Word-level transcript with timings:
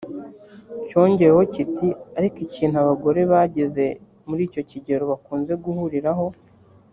cyongeyeho 0.87 1.41
kiti 1.53 1.87
ariko 2.17 2.37
ikintu 2.47 2.75
abagore 2.83 3.21
bageze 3.31 3.85
muri 4.27 4.41
icyo 4.47 4.61
kigero 4.69 5.03
bakunze 5.11 5.53
guhuriraho 5.63 6.27